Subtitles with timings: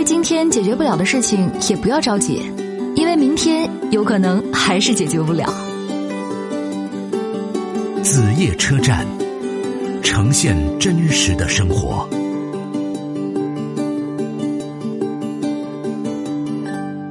[0.00, 2.50] 对今天解决不了的事情也不要着急，
[2.96, 5.44] 因为明天有可能还是解决不了。
[8.02, 9.06] 子夜车站，
[10.02, 12.08] 呈现真实的生活。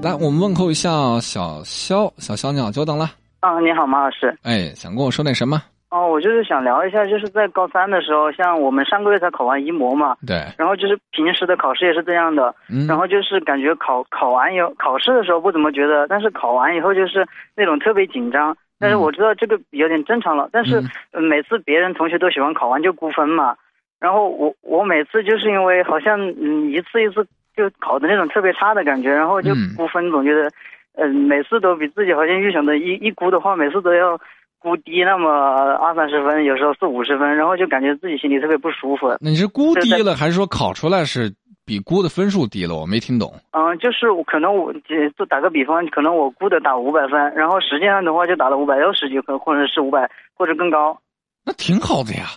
[0.01, 3.11] 来，我们问候一下小肖，小肖你好，久等了。
[3.41, 4.35] 啊，你好，马老师。
[4.41, 5.61] 哎，想跟我说点什么？
[5.89, 12.85] 哦，我就是想聊一下，就是在高三的时候，像我们上个月才考完一模嘛，对，然后就是平时的考试也是这样的，嗯。
[12.85, 17.25] 然后就是感觉考考完以后，考试的时候不怎么觉得，但是考完以后就是
[17.55, 18.55] 那种特别紧张。
[18.81, 20.81] 但是我知道这个有点正常了，但是
[21.11, 23.55] 每次别人同学都喜欢考完就估分嘛，
[23.99, 27.25] 然后我我每次就是因为好像嗯一次一次
[27.57, 29.75] 就考的那种特别差的感觉，然后就嗯。
[29.75, 30.49] 估分总觉得，
[30.95, 34.17] 嗯、每次都比自己好像预想的一一估的话，每次都要
[34.59, 39.07] 估低那么二三十分，有时候四五十分，然后就感觉自己心里特别不舒服。
[39.19, 41.33] 那你是估低了，还是说考出来是
[41.65, 42.75] 比估的分数低了？
[42.75, 43.33] 我没听懂。
[43.51, 44.73] 嗯，就是我可能我
[45.17, 50.99] 就打个比方，可能我估的打五百分，然后实际上的话就打了五百六十几分，或者是五百或者更高。
[51.45, 52.27] 那挺好的呀，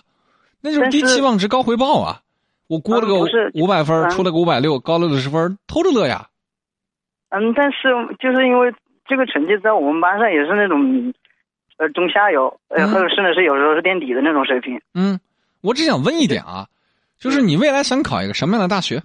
[0.61, 2.21] 那就是低期望值高回报啊！
[2.67, 3.13] 我估了个
[3.53, 6.27] 五百分，嗯出了个五百六，高了六十分，偷着乐呀。
[7.29, 8.73] 嗯，但是就是因为
[9.05, 11.13] 这个成绩在我们班上也是那种，
[11.83, 14.79] 呃中下游，呃嗯或者甚至是有时候是垫底的那种水平。
[14.93, 15.19] 嗯，
[15.61, 16.67] 我只想问一点啊，
[17.19, 19.03] 就是你未来想考一个什么样的大学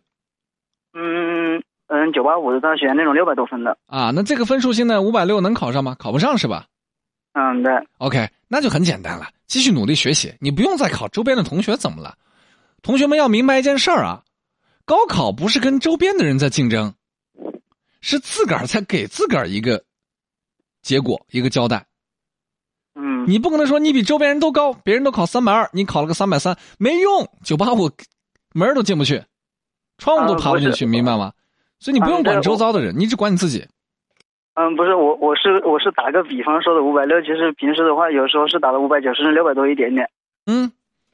[0.94, 3.76] 嗯嗯，九八五的大学那种六百多分的。
[3.86, 4.12] 啊？
[4.14, 5.96] 那这个分数现在五百六能考上吗？
[5.98, 6.66] 考不上是吧
[7.32, 7.72] 嗯，对。
[7.98, 12.16] ？OK，那就很简单了，继续努力学习，你不用再考周边的同学怎么了？
[12.82, 14.22] 同学们要明白一件事儿啊，
[14.84, 16.94] 高考不是跟周边的人在竞争，
[18.00, 19.82] 是自个儿在给自个儿一个
[20.82, 21.84] 结果，一个交代。
[23.00, 27.88] 嗯，你不可能说你比周边人都高，别人都考三百二，你考了个三百三，没用，九八五
[28.54, 29.22] 门儿都进不去，
[29.98, 31.32] 窗户都爬不进去，啊明白吗？
[31.78, 33.64] 所以你不用管周遭的人，你只管你自己。
[34.54, 40.10] 嗯，不是我，我是我是打个比方说的五百六，其实平时的话有时候是打了五百九，甚至六百多一点点。
[40.47, 40.72] 嗯，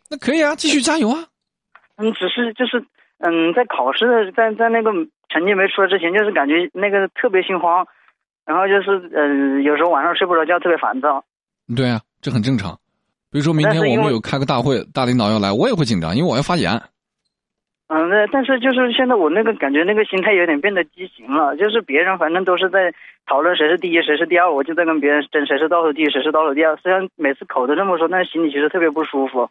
[0.09, 1.27] 那可以啊，继续加油啊！
[1.97, 2.83] 嗯，只是就是
[3.19, 4.91] 嗯，在考试的在在那个
[5.29, 7.87] 成绩没出来之前，就是感觉那个特别心慌，
[8.47, 11.23] 然后就是嗯，有时候晚上睡不着觉，特别烦躁。
[11.75, 12.79] 对啊，这很正常。
[13.31, 16.71] 比如说明天我们有开个大会，大领导要来，我也会紧张，因为我要发言。
[17.87, 22.93] 嗯，那但是就是现在我那个感觉那个心态有点变得畸形了，就是别人反正都是在
[23.27, 26.77] 讨论谁是第一谁是第二，我就在跟别人争谁是倒数第一谁是倒数第二。
[26.79, 29.49] 虽然每次口都这么说，但是心里其实特别不舒服。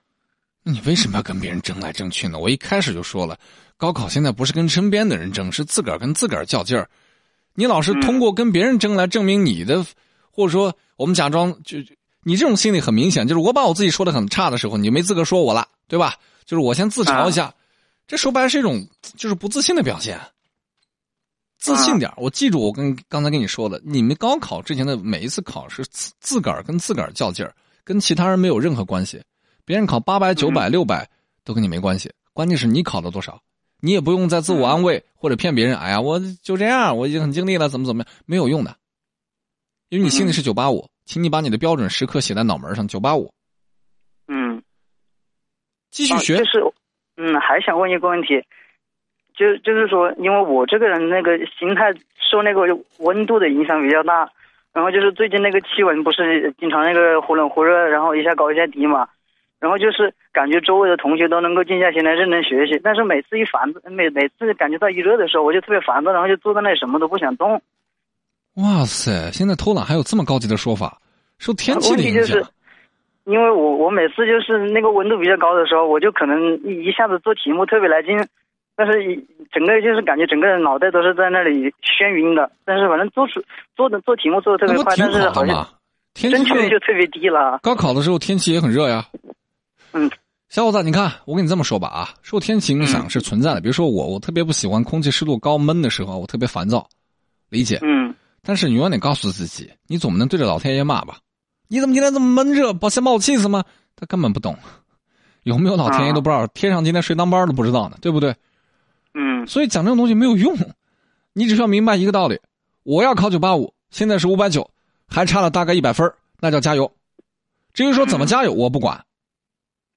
[0.64, 2.40] 你为什么要跟别人争来争去呢？
[2.40, 3.38] 我一开始就说了，
[3.78, 6.90] 高考现在不是跟身边的人争，是自个儿跟自个儿较劲儿。
[7.54, 9.84] 你老是通过跟别人争来证明你的，
[10.32, 16.16] 或者说我们假装就就你这种心理很明显，就是我把我自己说的很差的时候，你就没资格说我了，对吧？
[16.46, 17.54] 就是我先自嘲一下，
[18.08, 20.20] 这说白了是一种就是不自信的表现。
[21.58, 29.22] 自信点儿我记住我跟刚才跟你说的，你们高考之前的每一次考试，自自个儿跟自个儿较劲儿，跟其他人没有任何关系。
[29.64, 31.10] 别人考八百、九百、六百
[31.46, 33.42] 都跟你没关系，关键是你考了多少，
[33.80, 35.78] 你也不用再自我安慰或者骗别人。
[35.78, 38.76] 哎呀，我就这样，我已经很尽力了，怎么怎么样，没有用的，
[39.88, 43.32] 因为你心里是九八五，请你把你的标准时刻写在脑门上，九八五，
[44.28, 44.62] 嗯，
[45.90, 46.46] 继续学啊就。
[46.46, 46.64] 是
[47.16, 48.42] 嗯，还想问一个问题，
[49.36, 52.62] 就就是说，因为我这个人那个心态受那个
[52.98, 54.28] 温度的影响比较大，
[54.74, 59.08] 然后就是最近那个气温不是经常那个忽冷忽热，然后一下高一下低嘛，
[59.60, 67.62] 然后就是感觉周围的同学都能够静下心来认真学习，但是每次一烦，每每次感觉到一热的时候，我就特别烦躁，然后就坐在那里什么都不想动。
[68.56, 71.00] 哇塞，现在偷懒还有这么高级的说法，
[71.40, 72.38] 受天气问题就的影响。
[72.38, 72.46] 是，
[73.26, 78.16] 因为我我每次就是那个温度比较高的时候，我就可能一一下子做题目特别来劲，
[78.76, 79.16] 但是一
[79.52, 82.52] 整个就是感觉整个人脑袋都是在那里眩晕的。
[82.64, 83.42] 但是反正做出
[83.76, 85.68] 做的做题目做的特别快，但是好像？
[86.14, 87.58] 天气正确率就特别低了。
[87.64, 89.04] 高考的时候天气也很热呀。
[89.94, 90.08] 嗯，
[90.48, 93.62] 小伙子，你看，我跟你这么说吧啊，受天气影响是存在的。
[93.62, 96.88] 比如说我，我特别不喜欢空气湿度高闷的时候，我特别烦躁，
[97.50, 97.80] 理解。
[97.82, 98.14] 嗯
[98.46, 101.20] 但是你永远得告诉自己，你总不能对着老天爷骂吧？
[101.70, 102.74] 你怎么今天这么闷热？
[102.74, 103.64] 把先把我气死吗？
[103.96, 104.58] 他根本不懂，
[105.44, 108.36] 有没有老天爷都不知道，天上今天谁当班都不知道呢，对不对？
[109.14, 110.56] 嗯所以讲这种东西没有用，
[111.32, 112.40] 你只需要明白一个道理：
[112.84, 114.70] 我要考九八五，现在是五百九，
[115.08, 116.92] 还差了大概一百分那叫加油。
[117.74, 119.04] 至于说怎么加油，我不管，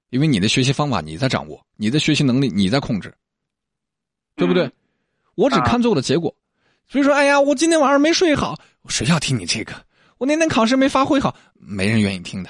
[0.09, 3.13] 因为你的学习方法你在掌握，你的学习能力你在控制，
[4.35, 4.65] 对不对？
[4.65, 4.71] 嗯
[5.35, 6.33] 我只看最后的结果。
[6.87, 9.73] 所以说，哎呀，我今天晚上没睡好，谁要听你这个？
[10.17, 12.49] 我那天考试没发挥好，没人愿意听的。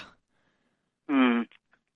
[1.07, 1.47] 嗯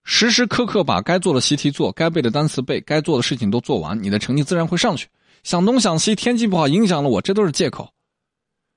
[0.03, 5.07] 时时刻刻把该做的习题做，该背的单词背，该做的事情都做完，你的成绩自然会上去。
[5.43, 7.93] 想东想西，天气不好影响了我，这都是借口。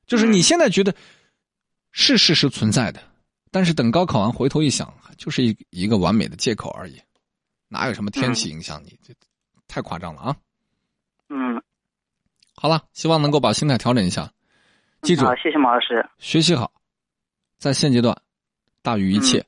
[0.06, 0.94] 就是你现在觉得
[1.92, 3.02] 是事实存在的，
[3.50, 7.00] 但是等高考完回头一想，就是一一个完美的借口而已，
[7.68, 8.98] 哪有什么天气影响你？
[9.02, 9.14] 这
[9.66, 10.36] 太夸张了啊！
[11.30, 11.62] 嗯，
[12.64, 14.30] 好了，希望能够把心态调整一下。
[15.02, 16.02] 记住好，，谢谢马老师。
[16.16, 16.72] 学习好，
[17.58, 18.16] 在现阶段
[18.80, 19.44] 大于一切。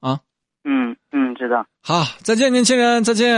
[0.00, 1.66] 嗯嗯，知道。
[1.82, 3.36] 好，再见，年轻人，再见。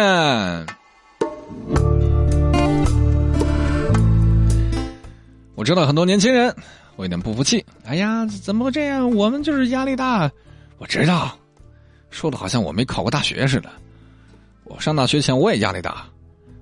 [5.57, 6.55] 我知道很多年轻人
[6.95, 7.67] 我有点不服气。
[7.85, 9.11] 哎呀，怎么会这样？
[9.11, 10.31] 我们就是压力大。
[10.79, 11.37] 我知道，
[12.11, 13.69] 说的好像我没考过大学似的。
[14.63, 16.07] 我上大学前我也压力大，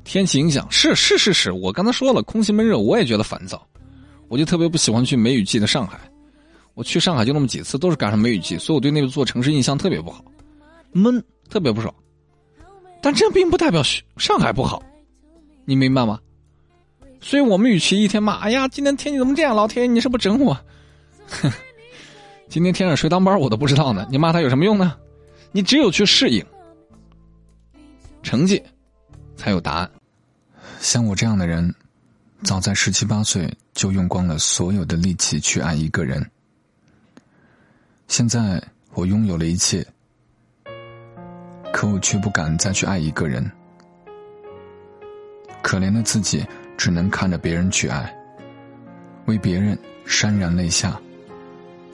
[0.04, 1.50] 天气影响是是是是。
[1.52, 3.66] 我刚才说了，空气闷热，我也觉得烦躁。
[4.28, 5.98] 我就特别不喜欢去梅雨季的上海。
[6.74, 10.24] 我去上海就那么几次，都是赶上梅雨季，所以我对那座城市印象特别不好，
[10.92, 11.94] 闷，特别不爽。
[13.00, 13.82] 但这并不代表
[14.16, 14.82] 上海不好，
[15.64, 16.18] 你明白吗？
[17.20, 19.54] 所以我们与其一天骂，哎呀，今天天气怎么这样？
[19.54, 20.52] 老天，你是不整我？
[21.28, 21.50] 哼，
[22.48, 24.96] 今天天上谁当班我都不知道呢，你骂他有什么用呢？
[25.52, 26.44] 你只有去适应，
[28.22, 28.60] 成绩
[29.36, 29.90] 才有答案。
[30.80, 31.74] 像我这样的人，
[32.42, 36.24] 早在十七八岁就用光了所有的力气去爱一个人。
[38.08, 39.86] 现在我拥有了一切，
[41.72, 43.50] 可我却不敢再去爱一个人。
[45.62, 46.46] 可怜的自己，
[46.76, 48.14] 只能看着别人去爱，
[49.24, 51.00] 为别人潸然泪下，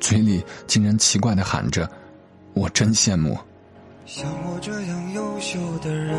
[0.00, 1.88] 嘴里竟然奇怪的喊着
[2.52, 3.38] ：“我真羡慕。”
[4.04, 6.18] 像我这样优秀的人，